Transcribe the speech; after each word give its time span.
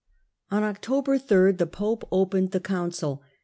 On 0.49 0.63
October 0.63 1.13
8 1.13 1.59
the 1.59 1.69
pope 1.71 2.07
opened 2.11 2.53
the 2.53 2.59
council. 2.59 3.21